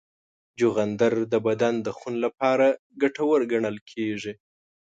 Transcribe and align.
چغندر 0.57 1.13
د 1.33 1.35
بدن 1.47 1.73
د 1.85 1.87
خون 1.97 2.13
لپاره 2.25 2.67
ګټور 3.01 3.39
ګڼل 3.51 3.77
کېږي. 3.91 4.33